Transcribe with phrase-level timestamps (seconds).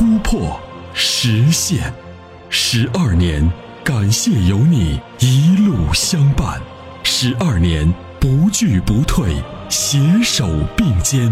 [0.00, 0.58] 突破、
[0.94, 1.92] 实现。
[2.48, 3.46] 十二年，
[3.84, 6.58] 感谢有你一路相伴。
[7.02, 9.34] 十二年，不惧不退，
[9.68, 11.30] 携手并肩，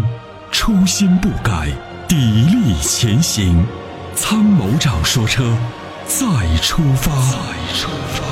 [0.51, 1.69] 初心不改，
[2.07, 3.65] 砥砺前行。
[4.13, 5.57] 参谋长说：车，
[6.05, 6.27] 再
[6.61, 7.11] 出发。
[7.31, 7.37] 再
[7.73, 8.23] 出发。”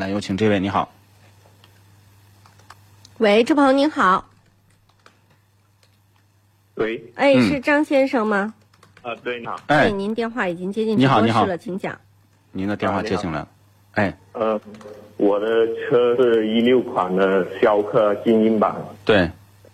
[0.00, 0.92] 来，有请这位，你好。
[3.18, 4.28] 喂，这朋友您好。
[6.74, 7.02] 喂。
[7.14, 8.52] 哎，是张先生吗？
[9.00, 9.58] 啊，对，你好。
[9.68, 11.98] 哎，您电话已经接进你好，你好了，请讲。
[12.52, 13.48] 您的电话接进来了。
[13.92, 14.18] 哎。
[14.32, 14.60] 呃，
[15.16, 15.46] 我的
[15.78, 18.76] 车是一六款的逍客精英版。
[19.06, 19.16] 对。
[19.16, 19.32] 然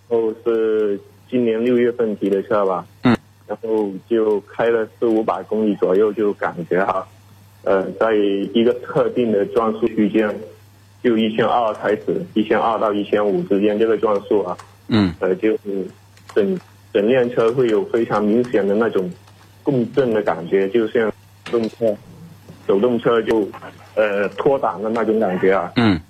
[0.09, 2.87] 后是今年六月份提的车吧。
[3.03, 3.17] 嗯。
[3.49, 7.05] 然后就开了四五百公里左右，就感觉哈。
[7.65, 10.33] 呃，在一个特定的转速区间，
[11.03, 14.57] 就一千二开始，一千二到一千五之间这个转速啊，
[14.89, 15.87] 嗯，呃，就是
[16.35, 16.59] 整
[16.93, 19.11] 整辆车会有非常明显的那种
[19.63, 21.13] 共振的感觉，就像
[21.51, 21.95] 动车、
[22.67, 23.49] 手动车就
[23.95, 26.01] 呃脱档的那种感觉啊，嗯，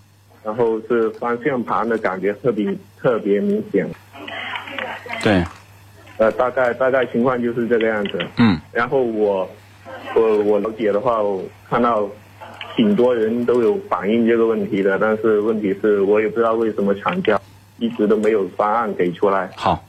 [0.45, 3.89] 然后是方向盘的感觉特别特别明显，
[5.23, 5.45] 对，
[6.19, 9.49] 呃，大概大概情况就是这个样子，嗯，然后我。
[10.15, 12.09] 我我了解的话，我看到
[12.77, 17.41] 挺多人都有反映这个问题的，但是问题是我也不知道为什么厂家
[17.78, 19.51] 一直都没有方案给出来。
[19.56, 19.84] 好，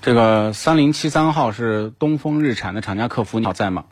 [0.00, 3.84] 这个三零七三号是东风日产的厂家客服，你好，在吗？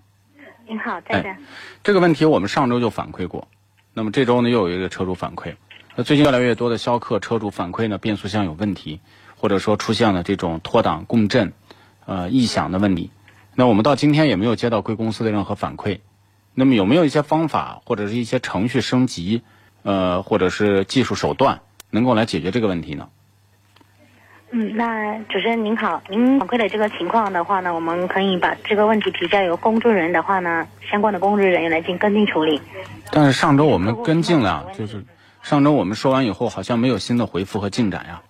[0.68, 1.36] 你好，在的。
[1.84, 3.48] 这个问题我们上周就反馈过，
[3.92, 5.54] 那么这周呢又有一个车主反馈，
[5.94, 9.00] 那最近越来越多的逍客车主反馈呢变速箱有问题，
[9.36, 11.52] 或者说出现了这种脱档共振、
[12.06, 13.10] 呃异响的问题。
[13.54, 16.00] 那我们到今天也没有接到贵公司的任何反馈，
[16.58, 19.42] 那么有没有一些方法或者是一些程序升级，
[19.82, 23.10] 呃，或者是技术手段能够来解决这个问题呢？
[24.52, 32.58] 嗯，那主持人您好，您反馈的这个情况的话呢，我们可以把这个问题提交由工作人的话呢，相关的工作人员来进行跟进处理。
[33.12, 35.04] 但是上周我们跟进了，就是
[35.42, 38.22] 上周我们说完以后，好像没有新的回复和进展呀。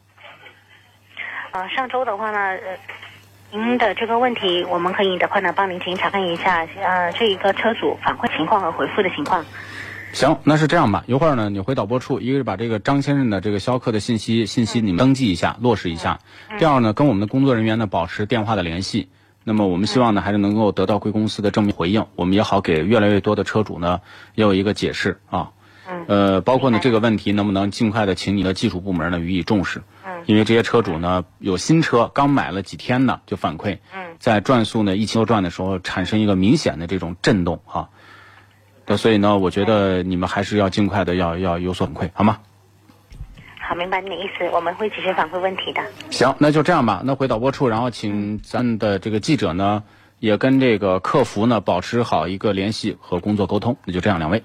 [1.52, 2.76] 啊，上周的话呢，呃。
[3.52, 9.44] 您的这个问题，我们可以的话呢，帮您进行查看一下，呃，这一个车主反馈情况和回复的情况。
[10.12, 16.18] 行，那是这样吧，一会儿呢，你回导播处，一个是把这个张先生的这个逍客的信息信息你们登记一下，落实一下；
[16.58, 19.08] 第二呢，跟我们的工作人员呢保持电话的联系。
[19.44, 24.00] 那么我们希望呢，还是能够得到贵公司的正面回应，我们也好给越来越多的车主呢
[24.34, 25.50] 也有一个解释啊。
[26.08, 29.82] 呃，包括呢这个问题能不能尽快的请你的技术部门呢予以重视。
[30.24, 37.90] 因为这些车主呢，有新车刚买了几天呢，就反馈，嗯在转速呢一千多转的时候，产生一个明显的这种震动哈。
[38.86, 42.38] 那所以呢，我觉得你们还是要尽快的要要有所反馈，好吗？
[43.68, 45.82] 好，明白你的意思，我们会及时反馈问题的。
[46.10, 47.02] 行，那就这样吧。
[47.04, 49.82] 那回导播处，然后请咱的这个记者呢，
[50.20, 53.76] 也跟这个客服呢保持好一个联系和工作沟通。
[53.84, 54.44] 那就这样，两位。